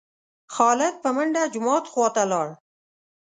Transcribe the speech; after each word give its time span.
خالد 0.53 0.95
په 1.03 1.09
منډه 1.15 1.43
جومات 1.53 1.85
خوا 1.91 2.07
ته 2.15 2.23
لاړ. 2.31 2.47